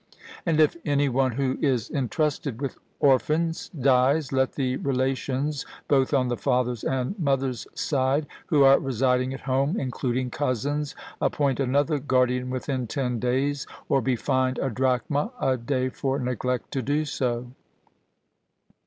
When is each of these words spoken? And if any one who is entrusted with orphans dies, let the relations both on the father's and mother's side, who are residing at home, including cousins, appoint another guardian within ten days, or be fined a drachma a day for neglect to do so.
And 0.47 0.59
if 0.59 0.75
any 0.83 1.09
one 1.09 1.33
who 1.33 1.59
is 1.61 1.91
entrusted 1.91 2.59
with 2.59 2.79
orphans 2.99 3.69
dies, 3.69 4.31
let 4.31 4.53
the 4.53 4.77
relations 4.77 5.63
both 5.87 6.11
on 6.11 6.27
the 6.27 6.37
father's 6.37 6.83
and 6.83 7.13
mother's 7.19 7.67
side, 7.75 8.25
who 8.47 8.63
are 8.63 8.79
residing 8.79 9.31
at 9.31 9.41
home, 9.41 9.79
including 9.79 10.31
cousins, 10.31 10.95
appoint 11.21 11.59
another 11.59 11.99
guardian 11.99 12.49
within 12.49 12.87
ten 12.87 13.19
days, 13.19 13.67
or 13.89 14.01
be 14.01 14.15
fined 14.15 14.57
a 14.57 14.71
drachma 14.71 15.33
a 15.39 15.55
day 15.55 15.87
for 15.89 16.17
neglect 16.17 16.71
to 16.71 16.81
do 16.81 17.05
so. 17.05 17.51